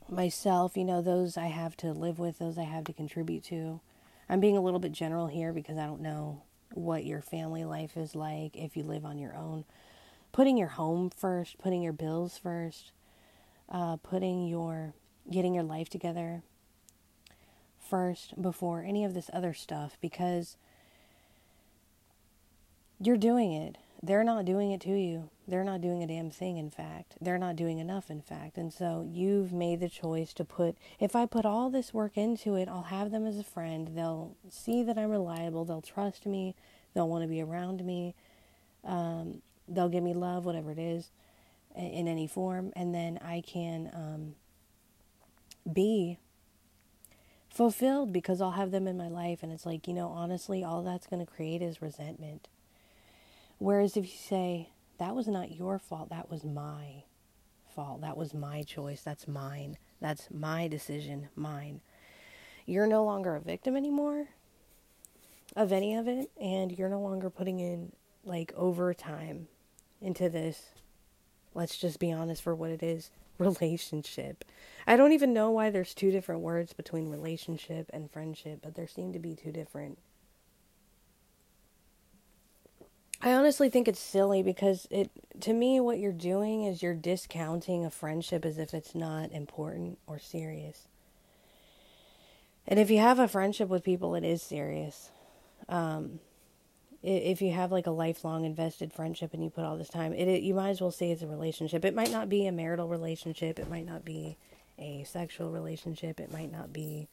myself, 0.09 0.77
you 0.77 0.85
know, 0.85 1.01
those 1.01 1.37
I 1.37 1.47
have 1.47 1.75
to 1.77 1.91
live 1.91 2.19
with, 2.19 2.39
those 2.39 2.57
I 2.57 2.63
have 2.63 2.83
to 2.85 2.93
contribute 2.93 3.43
to. 3.45 3.81
I'm 4.29 4.39
being 4.39 4.57
a 4.57 4.61
little 4.61 4.79
bit 4.79 4.91
general 4.91 5.27
here 5.27 5.53
because 5.53 5.77
I 5.77 5.85
don't 5.85 6.01
know 6.01 6.43
what 6.73 7.05
your 7.05 7.21
family 7.21 7.63
life 7.63 7.95
is 7.95 8.15
like 8.15 8.55
if 8.55 8.75
you 8.75 8.83
live 8.83 9.05
on 9.05 9.17
your 9.17 9.35
own. 9.35 9.65
Putting 10.35 10.57
your 10.57 10.67
home 10.67 11.09
first, 11.09 11.57
putting 11.59 11.81
your 11.81 11.93
bills 11.93 12.37
first, 12.37 12.91
uh, 13.69 13.95
putting 13.95 14.49
your 14.49 14.93
getting 15.31 15.53
your 15.53 15.63
life 15.63 15.87
together 15.87 16.43
first 17.79 18.41
before 18.41 18.83
any 18.83 19.05
of 19.05 19.13
this 19.13 19.29
other 19.31 19.53
stuff 19.53 19.97
because 20.01 20.57
you're 22.99 23.15
doing 23.15 23.53
it. 23.53 23.77
They're 24.03 24.25
not 24.25 24.43
doing 24.43 24.71
it 24.71 24.81
to 24.81 24.91
you. 24.91 25.29
They're 25.47 25.63
not 25.63 25.79
doing 25.79 26.03
a 26.03 26.07
damn 26.07 26.29
thing, 26.29 26.57
in 26.57 26.69
fact. 26.69 27.15
They're 27.21 27.37
not 27.37 27.55
doing 27.55 27.79
enough, 27.79 28.11
in 28.11 28.21
fact. 28.21 28.57
And 28.57 28.73
so 28.73 29.07
you've 29.09 29.53
made 29.53 29.79
the 29.79 29.87
choice 29.87 30.33
to 30.33 30.43
put, 30.43 30.75
if 30.99 31.15
I 31.15 31.25
put 31.25 31.45
all 31.45 31.69
this 31.69 31.93
work 31.93 32.17
into 32.17 32.55
it, 32.55 32.67
I'll 32.67 32.83
have 32.83 33.09
them 33.09 33.25
as 33.25 33.39
a 33.39 33.43
friend. 33.43 33.91
They'll 33.95 34.35
see 34.49 34.83
that 34.83 34.97
I'm 34.97 35.11
reliable. 35.11 35.63
They'll 35.63 35.81
trust 35.81 36.25
me. 36.25 36.55
They'll 36.93 37.07
want 37.07 37.23
to 37.23 37.29
be 37.29 37.41
around 37.41 37.85
me. 37.85 38.15
They'll 39.67 39.89
give 39.89 40.03
me 40.03 40.13
love, 40.13 40.45
whatever 40.45 40.71
it 40.71 40.79
is, 40.79 41.11
in 41.75 42.07
any 42.07 42.27
form. 42.27 42.71
And 42.75 42.93
then 42.93 43.19
I 43.23 43.41
can 43.45 43.89
um, 43.93 44.35
be 45.71 46.17
fulfilled 47.49 48.11
because 48.11 48.41
I'll 48.41 48.51
have 48.51 48.71
them 48.71 48.87
in 48.87 48.97
my 48.97 49.07
life. 49.07 49.41
And 49.41 49.51
it's 49.51 49.65
like, 49.65 49.87
you 49.87 49.93
know, 49.93 50.09
honestly, 50.09 50.63
all 50.63 50.83
that's 50.83 51.07
going 51.07 51.25
to 51.25 51.31
create 51.31 51.61
is 51.61 51.81
resentment. 51.81 52.47
Whereas 53.57 53.95
if 53.95 54.05
you 54.05 54.17
say, 54.17 54.69
that 54.97 55.15
was 55.15 55.27
not 55.27 55.55
your 55.55 55.79
fault, 55.79 56.09
that 56.09 56.29
was 56.29 56.43
my 56.43 57.03
fault, 57.73 58.01
that 58.01 58.17
was 58.17 58.33
my 58.33 58.63
choice, 58.63 59.01
that's 59.01 59.27
mine, 59.27 59.77
that's 60.01 60.29
my 60.31 60.67
decision, 60.67 61.29
mine. 61.35 61.81
You're 62.65 62.87
no 62.87 63.03
longer 63.03 63.35
a 63.35 63.39
victim 63.39 63.75
anymore 63.75 64.29
of 65.55 65.71
any 65.71 65.95
of 65.95 66.07
it, 66.07 66.31
and 66.39 66.71
you're 66.71 66.89
no 66.89 67.01
longer 67.01 67.29
putting 67.29 67.59
in 67.59 67.91
like 68.23 68.53
overtime 68.55 69.47
into 70.05 70.29
this. 70.29 70.69
Let's 71.53 71.77
just 71.77 71.99
be 71.99 72.11
honest 72.11 72.41
for 72.41 72.55
what 72.55 72.71
it 72.71 72.83
is 72.83 73.11
relationship. 73.37 74.45
I 74.87 74.95
don't 74.95 75.11
even 75.11 75.33
know 75.33 75.51
why 75.51 75.69
there's 75.69 75.93
two 75.93 76.11
different 76.11 76.41
words 76.41 76.73
between 76.73 77.09
relationship 77.09 77.89
and 77.93 78.11
friendship, 78.11 78.59
but 78.61 78.75
there 78.75 78.87
seem 78.87 79.13
to 79.13 79.19
be 79.19 79.35
two 79.35 79.51
different 79.51 79.97
I 83.21 83.33
honestly 83.33 83.69
think 83.69 83.87
it's 83.87 83.99
silly 83.99 84.43
because 84.43 84.87
it 84.91 85.09
to 85.41 85.51
me 85.51 85.79
what 85.79 85.97
you're 85.97 86.11
doing 86.11 86.63
is 86.63 86.83
you're 86.83 86.93
discounting 86.93 87.83
a 87.83 87.89
friendship 87.89 88.45
as 88.45 88.59
if 88.59 88.73
it's 88.73 88.93
not 88.93 89.31
important 89.31 89.97
or 90.05 90.19
serious. 90.19 90.87
And 92.67 92.79
if 92.79 92.91
you 92.91 92.99
have 92.99 93.17
a 93.17 93.27
friendship 93.27 93.67
with 93.67 93.83
people, 93.83 94.15
it 94.15 94.23
is 94.23 94.43
serious. 94.43 95.09
Um, 95.69 96.19
if 97.05 97.41
you 97.41 97.51
have 97.51 97.71
like 97.71 97.87
a 97.87 97.91
lifelong 97.91 98.45
invested 98.45 98.91
friendship 98.91 99.33
and 99.33 99.43
you 99.43 99.49
put 99.49 99.63
all 99.63 99.77
this 99.77 99.89
time, 99.89 100.13
it, 100.13 100.27
it 100.27 100.43
you 100.43 100.53
might 100.53 100.69
as 100.69 100.81
well 100.81 100.91
say 100.91 101.11
it's 101.11 101.21
a 101.21 101.27
relationship. 101.27 101.85
It 101.85 101.93
might 101.93 102.11
not 102.11 102.29
be 102.29 102.47
a 102.47 102.51
marital 102.51 102.87
relationship. 102.87 103.59
It 103.59 103.69
might 103.69 103.85
not 103.85 104.03
be 104.03 104.37
a 104.79 105.03
sexual 105.03 105.51
relationship. 105.51 106.19
It 106.19 106.31
might 106.31 106.51
not 106.51 106.73
be 106.73 107.07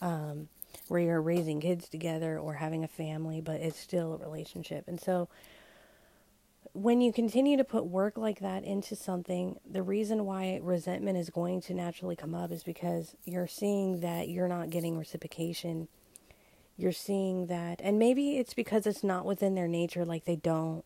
um, 0.00 0.48
where 0.88 1.00
you're 1.00 1.20
raising 1.20 1.60
kids 1.60 1.88
together 1.88 2.38
or 2.38 2.54
having 2.54 2.84
a 2.84 2.88
family, 2.88 3.40
but 3.40 3.60
it's 3.60 3.78
still 3.78 4.14
a 4.14 4.18
relationship. 4.18 4.84
And 4.86 5.00
so 5.00 5.28
when 6.72 7.00
you 7.00 7.12
continue 7.12 7.56
to 7.56 7.64
put 7.64 7.86
work 7.86 8.16
like 8.16 8.40
that 8.40 8.62
into 8.62 8.94
something, 8.94 9.58
the 9.68 9.82
reason 9.82 10.26
why 10.26 10.60
resentment 10.62 11.16
is 11.18 11.30
going 11.30 11.62
to 11.62 11.74
naturally 11.74 12.16
come 12.16 12.34
up 12.34 12.52
is 12.52 12.62
because 12.62 13.16
you're 13.24 13.46
seeing 13.46 14.00
that 14.00 14.28
you're 14.28 14.48
not 14.48 14.70
getting 14.70 14.98
reciprocation. 14.98 15.88
You're 16.76 16.92
seeing 16.92 17.46
that, 17.46 17.80
and 17.82 17.98
maybe 17.98 18.36
it's 18.36 18.52
because 18.52 18.86
it's 18.86 19.02
not 19.02 19.24
within 19.24 19.54
their 19.54 19.68
nature, 19.68 20.04
like 20.04 20.24
they 20.24 20.36
don't 20.36 20.84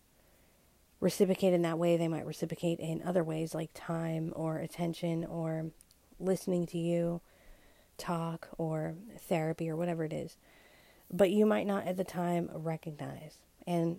reciprocate 1.01 1.53
in 1.53 1.63
that 1.63 1.79
way. 1.79 1.97
They 1.97 2.09
might 2.09 2.27
reciprocate 2.27 2.79
in 2.79 3.03
other 3.03 3.25
ways, 3.25 3.55
like 3.55 3.71
time 3.75 4.33
or 4.37 4.59
attention 4.59 5.25
or 5.25 5.73
listening 6.21 6.67
to 6.67 6.79
you 6.79 7.21
talk 7.99 8.49
or 8.57 8.95
therapy 9.19 9.69
or 9.69 9.77
whatever 9.77 10.05
it 10.05 10.13
is. 10.13 10.37
But 11.11 11.31
you 11.31 11.45
might 11.45 11.67
not 11.67 11.87
at 11.87 11.97
the 11.97 12.05
time 12.05 12.51
recognize. 12.55 13.39
And 13.67 13.99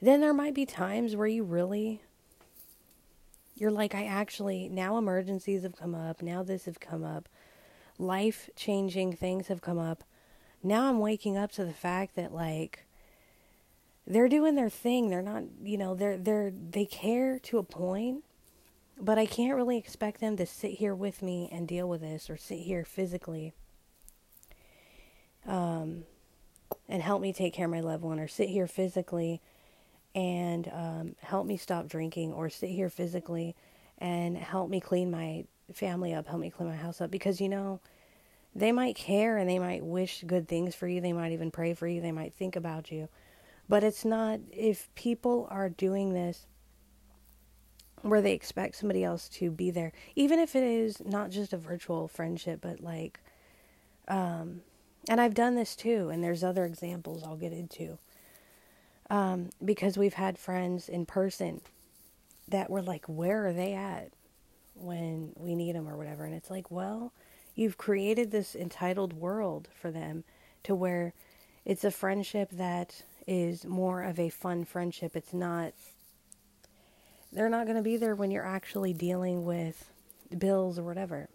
then 0.00 0.20
there 0.20 0.34
might 0.34 0.54
be 0.54 0.66
times 0.66 1.16
where 1.16 1.26
you 1.26 1.44
really 1.44 2.02
you're 3.54 3.70
like 3.70 3.94
I 3.94 4.04
actually 4.04 4.68
now 4.68 4.98
emergencies 4.98 5.62
have 5.62 5.76
come 5.76 5.94
up, 5.94 6.22
now 6.22 6.42
this 6.42 6.64
have 6.64 6.80
come 6.80 7.04
up. 7.04 7.28
Life-changing 7.98 9.14
things 9.14 9.46
have 9.48 9.60
come 9.60 9.78
up. 9.78 10.02
Now 10.62 10.88
I'm 10.88 11.00
waking 11.00 11.36
up 11.36 11.52
to 11.52 11.64
the 11.64 11.72
fact 11.72 12.14
that 12.16 12.32
like 12.32 12.84
they're 14.06 14.28
doing 14.28 14.54
their 14.54 14.70
thing. 14.70 15.10
They're 15.10 15.22
not, 15.22 15.44
you 15.62 15.78
know, 15.78 15.94
they're 15.94 16.16
they're 16.16 16.50
they 16.50 16.84
care 16.84 17.38
to 17.40 17.58
a 17.58 17.62
point, 17.62 18.24
but 19.00 19.18
I 19.18 19.26
can't 19.26 19.56
really 19.56 19.78
expect 19.78 20.20
them 20.20 20.36
to 20.36 20.46
sit 20.46 20.72
here 20.72 20.94
with 20.94 21.22
me 21.22 21.48
and 21.52 21.66
deal 21.66 21.88
with 21.88 22.00
this 22.00 22.28
or 22.30 22.36
sit 22.36 22.60
here 22.60 22.84
physically 22.84 23.52
um, 25.46 26.04
and 26.88 27.02
help 27.02 27.20
me 27.20 27.32
take 27.32 27.54
care 27.54 27.66
of 27.66 27.70
my 27.70 27.80
loved 27.80 28.02
one 28.02 28.20
or 28.20 28.28
sit 28.28 28.48
here 28.48 28.66
physically 28.66 29.40
and 30.14 30.70
um, 30.72 31.16
help 31.20 31.46
me 31.46 31.56
stop 31.56 31.88
drinking 31.88 32.32
or 32.32 32.50
sit 32.50 32.70
here 32.70 32.88
physically 32.88 33.56
and 33.98 34.36
help 34.36 34.68
me 34.68 34.80
clean 34.80 35.10
my 35.10 35.44
family 35.72 36.12
up, 36.12 36.26
help 36.26 36.40
me 36.40 36.50
clean 36.50 36.68
my 36.68 36.76
house 36.76 37.00
up 37.00 37.10
because 37.10 37.40
you 37.40 37.48
know 37.48 37.80
they 38.54 38.72
might 38.72 38.96
care 38.96 39.38
and 39.38 39.48
they 39.48 39.58
might 39.58 39.84
wish 39.84 40.24
good 40.26 40.48
things 40.48 40.74
for 40.74 40.86
you, 40.86 41.00
they 41.00 41.12
might 41.12 41.32
even 41.32 41.50
pray 41.50 41.74
for 41.74 41.86
you, 41.86 42.00
they 42.00 42.12
might 42.12 42.34
think 42.34 42.56
about 42.56 42.90
you. 42.90 43.08
But 43.68 43.84
it's 43.84 44.04
not 44.04 44.40
if 44.50 44.94
people 44.94 45.46
are 45.50 45.68
doing 45.68 46.12
this 46.12 46.46
where 48.02 48.20
they 48.20 48.32
expect 48.32 48.76
somebody 48.76 49.04
else 49.04 49.28
to 49.28 49.50
be 49.50 49.70
there, 49.70 49.92
even 50.16 50.38
if 50.38 50.54
it 50.54 50.64
is 50.64 51.02
not 51.04 51.30
just 51.30 51.52
a 51.52 51.56
virtual 51.56 52.08
friendship, 52.08 52.60
but 52.60 52.80
like, 52.80 53.20
um, 54.08 54.62
and 55.08 55.20
I've 55.20 55.34
done 55.34 55.54
this 55.54 55.74
too, 55.74 56.10
and 56.10 56.22
there's 56.22 56.44
other 56.44 56.64
examples 56.64 57.22
I'll 57.22 57.36
get 57.36 57.52
into. 57.52 57.98
Um, 59.08 59.50
because 59.64 59.96
we've 59.96 60.14
had 60.14 60.38
friends 60.38 60.88
in 60.88 61.06
person 61.06 61.60
that 62.48 62.70
were 62.70 62.82
like, 62.82 63.04
where 63.06 63.46
are 63.46 63.52
they 63.52 63.74
at 63.74 64.10
when 64.74 65.32
we 65.36 65.54
need 65.54 65.74
them 65.74 65.88
or 65.88 65.96
whatever? 65.96 66.24
And 66.24 66.34
it's 66.34 66.50
like, 66.50 66.70
well, 66.70 67.12
you've 67.54 67.78
created 67.78 68.30
this 68.30 68.54
entitled 68.54 69.12
world 69.12 69.68
for 69.74 69.90
them 69.90 70.24
to 70.64 70.74
where 70.74 71.14
it's 71.64 71.84
a 71.84 71.90
friendship 71.90 72.50
that 72.52 73.02
is 73.26 73.64
more 73.64 74.02
of 74.02 74.18
a 74.18 74.28
fun 74.28 74.64
friendship. 74.64 75.16
It's 75.16 75.32
not 75.32 75.72
they're 77.32 77.48
not 77.48 77.64
going 77.64 77.76
to 77.76 77.82
be 77.82 77.96
there 77.96 78.14
when 78.14 78.30
you're 78.30 78.46
actually 78.46 78.92
dealing 78.92 79.44
with 79.44 79.90
bills 80.36 80.78
or 80.78 80.82
whatever. 80.82 81.30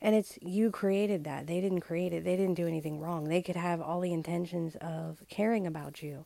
And 0.00 0.14
it's 0.14 0.38
you 0.40 0.70
created 0.70 1.24
that. 1.24 1.46
They 1.46 1.60
didn't 1.60 1.80
create 1.80 2.12
it. 2.12 2.24
They 2.24 2.36
didn't 2.36 2.54
do 2.54 2.66
anything 2.66 2.98
wrong. 3.00 3.24
They 3.24 3.42
could 3.42 3.56
have 3.56 3.80
all 3.80 4.00
the 4.00 4.12
intentions 4.12 4.76
of 4.80 5.22
caring 5.28 5.66
about 5.66 6.02
you. 6.02 6.24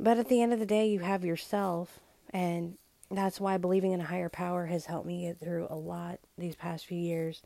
But 0.00 0.18
at 0.18 0.28
the 0.28 0.42
end 0.42 0.52
of 0.52 0.58
the 0.58 0.66
day, 0.66 0.88
you 0.88 1.00
have 1.00 1.24
yourself. 1.24 2.00
And 2.30 2.76
that's 3.10 3.40
why 3.40 3.58
believing 3.58 3.92
in 3.92 4.00
a 4.00 4.04
higher 4.04 4.30
power 4.30 4.66
has 4.66 4.86
helped 4.86 5.06
me 5.06 5.26
get 5.26 5.38
through 5.38 5.68
a 5.70 5.76
lot 5.76 6.18
these 6.36 6.56
past 6.56 6.86
few 6.86 6.98
years. 6.98 7.42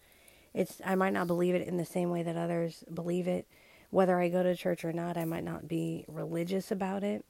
It's 0.58 0.80
I 0.84 0.96
might 0.96 1.12
not 1.12 1.28
believe 1.28 1.54
it 1.54 1.68
in 1.68 1.76
the 1.76 1.84
same 1.84 2.10
way 2.10 2.24
that 2.24 2.36
others 2.36 2.82
believe 2.92 3.28
it. 3.28 3.46
Whether 3.90 4.18
I 4.18 4.28
go 4.28 4.42
to 4.42 4.56
church 4.56 4.84
or 4.84 4.92
not, 4.92 5.16
I 5.16 5.24
might 5.24 5.44
not 5.44 5.68
be 5.68 6.04
religious 6.08 6.72
about 6.72 7.04
it 7.04 7.24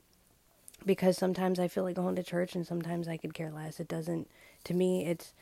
because 0.86 1.18
sometimes 1.18 1.60
I 1.60 1.68
feel 1.68 1.84
like 1.84 1.96
going 1.96 2.16
to 2.16 2.22
church 2.22 2.54
and 2.54 2.66
sometimes 2.66 3.06
I 3.06 3.18
could 3.18 3.34
care 3.34 3.50
less. 3.50 3.80
It 3.80 3.86
doesn't, 3.86 4.30
to 4.64 4.72
me, 4.72 5.04
it's, 5.04 5.34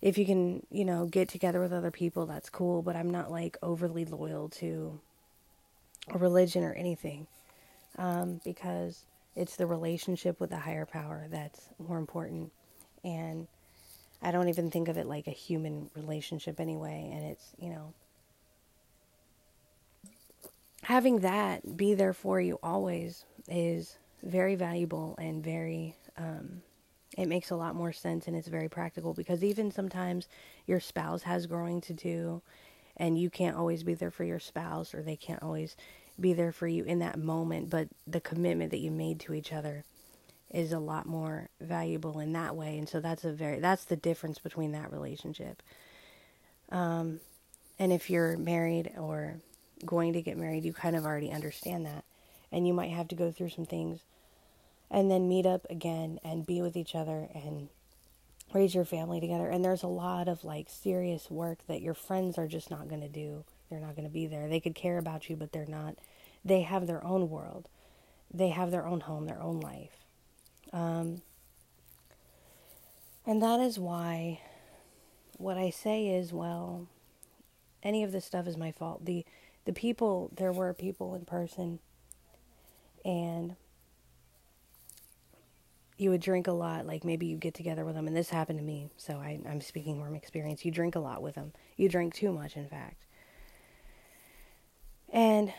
if 0.00 0.16
you 0.16 0.24
can, 0.24 0.64
you 0.70 0.86
know, 0.86 1.04
get 1.04 1.28
together 1.28 1.60
with 1.60 1.70
other 1.70 1.90
people, 1.90 2.24
that's 2.24 2.48
cool, 2.48 2.80
but 2.80 2.96
I'm 2.96 3.10
not 3.10 3.30
like 3.30 3.58
overly 3.62 4.06
loyal 4.06 4.48
to 4.48 4.98
a 6.08 6.16
religion 6.16 6.64
or 6.64 6.72
anything 6.72 7.26
um, 7.98 8.40
because 8.42 9.04
it's 9.36 9.56
the 9.56 9.66
relationship 9.66 10.40
with 10.40 10.48
the 10.48 10.60
higher 10.60 10.86
power 10.86 11.26
that's 11.30 11.68
more 11.78 11.98
important. 11.98 12.52
And 13.04 13.48
I 14.22 14.30
don't 14.30 14.48
even 14.48 14.70
think 14.70 14.88
of 14.88 14.96
it 14.96 15.06
like 15.06 15.26
a 15.26 15.32
human 15.32 15.90
relationship 15.94 16.60
anyway. 16.60 17.10
And 17.12 17.24
it's, 17.24 17.52
you 17.58 17.70
know, 17.70 17.92
having 20.82 21.20
that 21.20 21.76
be 21.76 21.94
there 21.94 22.12
for 22.12 22.40
you 22.40 22.58
always 22.62 23.24
is 23.48 23.98
very 24.22 24.54
valuable 24.54 25.16
and 25.18 25.42
very 25.42 25.96
um, 26.16 26.62
it 27.16 27.26
makes 27.26 27.50
a 27.50 27.56
lot 27.56 27.74
more 27.74 27.92
sense 27.92 28.26
and 28.26 28.36
it's 28.36 28.48
very 28.48 28.68
practical 28.68 29.14
because 29.14 29.42
even 29.44 29.70
sometimes 29.70 30.28
your 30.66 30.80
spouse 30.80 31.22
has 31.22 31.46
growing 31.46 31.80
to 31.80 31.92
do 31.92 32.42
and 32.96 33.18
you 33.18 33.30
can't 33.30 33.56
always 33.56 33.82
be 33.82 33.94
there 33.94 34.10
for 34.10 34.24
your 34.24 34.38
spouse 34.38 34.94
or 34.94 35.02
they 35.02 35.16
can't 35.16 35.42
always 35.42 35.76
be 36.20 36.32
there 36.32 36.52
for 36.52 36.66
you 36.66 36.84
in 36.84 36.98
that 36.98 37.18
moment 37.18 37.70
but 37.70 37.88
the 38.06 38.20
commitment 38.20 38.70
that 38.70 38.78
you 38.78 38.90
made 38.90 39.18
to 39.18 39.34
each 39.34 39.52
other 39.52 39.84
is 40.52 40.72
a 40.72 40.78
lot 40.78 41.06
more 41.06 41.48
valuable 41.60 42.20
in 42.20 42.32
that 42.32 42.54
way 42.54 42.78
and 42.78 42.88
so 42.88 43.00
that's 43.00 43.24
a 43.24 43.32
very 43.32 43.58
that's 43.58 43.84
the 43.84 43.96
difference 43.96 44.38
between 44.38 44.72
that 44.72 44.92
relationship 44.92 45.62
um, 46.70 47.20
and 47.78 47.92
if 47.92 48.10
you're 48.10 48.36
married 48.36 48.92
or 48.98 49.36
going 49.84 50.12
to 50.12 50.22
get 50.22 50.36
married 50.36 50.64
you 50.64 50.72
kind 50.72 50.96
of 50.96 51.04
already 51.04 51.30
understand 51.30 51.86
that 51.86 52.04
and 52.52 52.66
you 52.66 52.74
might 52.74 52.90
have 52.90 53.08
to 53.08 53.14
go 53.14 53.32
through 53.32 53.48
some 53.48 53.66
things 53.66 54.00
and 54.90 55.10
then 55.10 55.28
meet 55.28 55.46
up 55.46 55.66
again 55.70 56.20
and 56.22 56.46
be 56.46 56.60
with 56.60 56.76
each 56.76 56.94
other 56.94 57.28
and 57.34 57.68
raise 58.52 58.74
your 58.74 58.84
family 58.84 59.20
together. 59.20 59.48
And 59.48 59.64
there's 59.64 59.82
a 59.82 59.88
lot 59.88 60.28
of 60.28 60.44
like 60.44 60.68
serious 60.68 61.30
work 61.30 61.66
that 61.66 61.80
your 61.80 61.94
friends 61.94 62.36
are 62.38 62.46
just 62.46 62.70
not 62.70 62.88
going 62.88 63.00
to 63.00 63.08
do. 63.08 63.44
They're 63.70 63.80
not 63.80 63.96
going 63.96 64.06
to 64.06 64.12
be 64.12 64.26
there. 64.26 64.48
They 64.48 64.60
could 64.60 64.74
care 64.74 64.98
about 64.98 65.30
you, 65.30 65.36
but 65.36 65.52
they're 65.52 65.64
not. 65.66 65.96
They 66.44 66.60
have 66.60 66.86
their 66.86 67.02
own 67.04 67.30
world, 67.30 67.68
they 68.32 68.48
have 68.48 68.70
their 68.70 68.86
own 68.86 69.00
home, 69.00 69.26
their 69.26 69.42
own 69.42 69.60
life. 69.60 70.01
Um, 70.72 71.22
and 73.26 73.42
that 73.42 73.60
is 73.60 73.78
why 73.78 74.40
what 75.36 75.56
I 75.56 75.70
say 75.70 76.08
is, 76.08 76.32
well, 76.32 76.88
any 77.82 78.02
of 78.02 78.12
this 78.12 78.24
stuff 78.24 78.46
is 78.46 78.56
my 78.56 78.72
fault. 78.72 79.04
The 79.04 79.24
the 79.64 79.72
people 79.72 80.30
there 80.36 80.52
were 80.52 80.74
people 80.74 81.14
in 81.14 81.24
person 81.24 81.78
and 83.04 83.56
you 85.98 86.10
would 86.10 86.20
drink 86.20 86.46
a 86.46 86.52
lot, 86.52 86.86
like 86.86 87.04
maybe 87.04 87.26
you 87.26 87.36
get 87.36 87.54
together 87.54 87.84
with 87.84 87.94
them, 87.94 88.06
and 88.06 88.16
this 88.16 88.30
happened 88.30 88.58
to 88.58 88.64
me, 88.64 88.90
so 88.96 89.14
I, 89.14 89.40
I'm 89.48 89.60
speaking 89.60 90.02
from 90.02 90.14
experience. 90.14 90.64
You 90.64 90.72
drink 90.72 90.96
a 90.96 91.00
lot 91.00 91.22
with 91.22 91.36
them. 91.36 91.52
You 91.76 91.88
drink 91.88 92.14
too 92.14 92.32
much, 92.32 92.56
in 92.56 92.66
fact. 92.66 93.06
And 95.12 95.52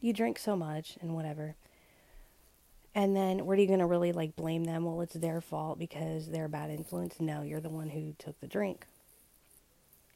you 0.00 0.12
drink 0.12 0.38
so 0.38 0.56
much 0.56 0.98
and 1.00 1.14
whatever. 1.14 1.56
And 2.96 3.14
then 3.14 3.44
what 3.44 3.58
are 3.58 3.60
you 3.60 3.66
going 3.66 3.80
to 3.80 3.86
really 3.86 4.12
like 4.12 4.36
blame 4.36 4.64
them? 4.64 4.86
Well, 4.86 5.02
it's 5.02 5.12
their 5.12 5.42
fault 5.42 5.78
because 5.78 6.30
they're 6.30 6.46
a 6.46 6.48
bad 6.48 6.70
influence. 6.70 7.20
No, 7.20 7.42
you're 7.42 7.60
the 7.60 7.68
one 7.68 7.90
who 7.90 8.14
took 8.18 8.40
the 8.40 8.46
drink. 8.46 8.86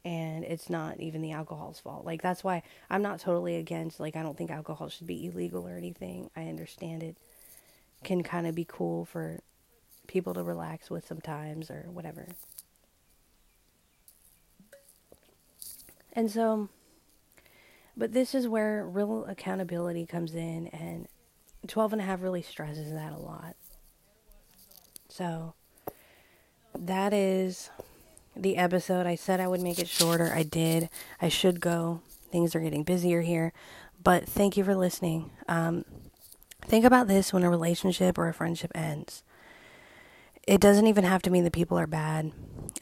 And 0.03 0.45
it's 0.45 0.71
not 0.71 0.99
even 0.99 1.21
the 1.21 1.33
alcohol's 1.33 1.79
fault. 1.79 2.07
Like, 2.07 2.23
that's 2.23 2.43
why 2.43 2.63
I'm 2.89 3.03
not 3.03 3.21
totally 3.21 3.57
against, 3.57 4.01
like, 4.01 4.17
I 4.17 4.23
don't 4.23 4.35
think 4.35 4.51
alcohol 4.51 4.89
should 4.89 5.07
be 5.07 5.27
illegal 5.27 5.69
or 5.69 5.77
anything. 5.77 6.31
I 6.35 6.45
understand 6.45 7.03
it 7.03 7.19
can 8.03 8.23
kind 8.23 8.47
of 8.47 8.55
be 8.55 8.65
cool 8.67 9.05
for 9.05 9.41
people 10.07 10.33
to 10.33 10.43
relax 10.43 10.89
with 10.89 11.07
sometimes 11.07 11.71
or 11.71 11.85
whatever. 11.93 12.29
And 16.15 16.31
so, 16.31 16.71
but 17.95 18.15
this 18.15 18.35
is 18.35 18.49
where 18.49 18.87
real 18.87 19.27
accountability 19.27 20.07
comes 20.07 20.35
in, 20.35 20.69
and 20.69 21.09
12 21.67 21.93
and 21.93 22.03
a 22.03 22.05
half 22.05 22.23
really 22.23 22.43
stresses 22.43 22.93
that 22.93 23.13
a 23.13 23.19
lot. 23.19 23.57
So, 25.09 25.55
that 26.79 27.13
is 27.13 27.71
the 28.37 28.57
episode. 28.57 29.07
I 29.07 29.17
said 29.17 29.41
I 29.41 29.49
would 29.49 29.61
make 29.61 29.79
it 29.79 29.89
shorter. 29.89 30.33
I 30.33 30.43
did. 30.43 30.89
I 31.21 31.29
should 31.29 31.61
go. 31.61 32.01
Things 32.31 32.55
are 32.55 32.61
getting 32.61 32.85
busier 32.85 33.23
here. 33.23 33.53
But 34.03 34.27
thank 34.27 34.57
you 34.57 34.65
for 34.65 34.75
listening. 34.75 35.31
Um, 35.49 35.85
Think 36.71 36.85
about 36.85 37.09
this 37.09 37.33
when 37.33 37.43
a 37.43 37.51
relationship 37.51 38.19
or 38.19 38.29
a 38.29 38.35
friendship 38.35 38.71
ends. 38.75 39.23
It 40.47 40.61
doesn't 40.61 40.87
even 40.87 41.05
have 41.05 41.23
to 41.23 41.31
mean 41.31 41.45
that 41.45 41.53
people 41.53 41.79
are 41.79 41.87
bad. 41.87 42.33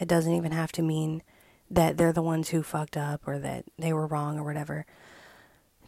It 0.01 0.09
doesn't 0.09 0.35
even 0.35 0.53
have 0.53 0.73
to 0.73 0.83
mean 0.83 1.23
that 1.71 1.97
they're 1.97 2.13
the 2.13 2.23
ones 2.23 2.51
who 2.51 2.63
fucked 2.63 2.97
up 2.97 3.27
or 3.27 3.39
that 3.39 3.65
they 3.79 3.93
were 3.93 4.07
wrong 4.07 4.39
or 4.39 4.45
whatever. 4.45 4.87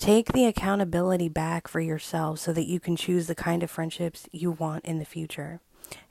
Take 0.01 0.33
the 0.33 0.47
accountability 0.47 1.29
back 1.29 1.69
for 1.69 1.79
yourself 1.79 2.39
so 2.39 2.55
that 2.55 2.67
you 2.67 2.81
can 2.81 2.97
choose 2.97 3.27
the 3.27 3.35
kind 3.35 3.63
of 3.63 3.71
friendships 3.71 4.27
you 4.33 4.51
want 4.51 4.87
in 4.87 4.99
the 4.99 5.05
future. 5.05 5.61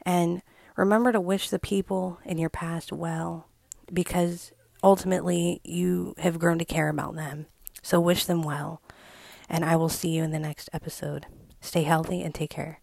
And 0.04 0.44
remember 0.76 1.12
to 1.12 1.20
wish 1.20 1.50
the 1.50 1.58
people 1.58 2.20
in 2.24 2.38
your 2.38 2.52
past 2.52 2.94
well 2.94 3.48
because 3.92 4.52
ultimately 4.84 5.60
you 5.64 6.14
have 6.20 6.38
grown 6.38 6.60
to 6.60 6.66
care 6.66 6.90
about 6.90 7.16
them. 7.16 7.48
So 7.82 8.00
wish 8.00 8.26
them 8.26 8.44
well. 8.44 8.80
And 9.50 9.66
I 9.66 9.76
will 9.76 9.90
see 9.90 10.10
you 10.10 10.24
in 10.24 10.30
the 10.30 10.38
next 10.38 10.70
episode. 10.72 11.26
Stay 11.60 11.82
healthy 11.82 12.22
and 12.22 12.34
take 12.34 12.52
care. 12.52 12.82